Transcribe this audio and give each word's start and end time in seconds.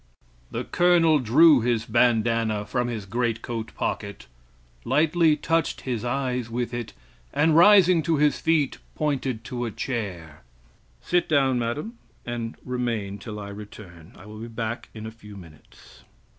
The 0.49 0.63
Colonel 0.63 1.19
drew 1.19 1.61
his 1.61 1.85
bandanna 1.85 2.65
from 2.65 2.87
his 2.87 3.05
great 3.05 3.43
coat 3.43 3.75
pocket, 3.75 4.25
lightly 4.83 5.35
touched 5.35 5.81
his 5.81 6.03
eyes 6.03 6.49
with 6.49 6.73
it, 6.73 6.93
and 7.31 7.55
rising 7.55 8.01
to 8.01 8.17
his 8.17 8.39
feet, 8.39 8.79
pointed 8.95 9.43
to 9.43 9.63
a 9.65 9.69
chair 9.69 10.41
"Sit 11.01 11.29
down, 11.29 11.59
madame, 11.59 11.99
and 12.25 12.55
remain 12.65 13.19
till 13.19 13.39
I 13.39 13.49
return. 13.49 14.13
I 14.17 14.25
will 14.25 14.39
be 14.39 14.47
back 14.47 14.89
in 14.95 15.05
a 15.05 15.11
few 15.11 15.37
minutes." 15.37 16.01